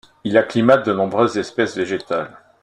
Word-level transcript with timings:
Il 0.23 0.35
acclimate 0.35 0.83
de 0.87 0.93
nombreuses 0.93 1.37
espèces 1.37 1.77
végétales. 1.77 2.31